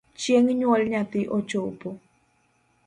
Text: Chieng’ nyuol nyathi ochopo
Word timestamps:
Chieng’ 0.21 0.47
nyuol 0.59 0.81
nyathi 0.91 1.21
ochopo 1.37 1.89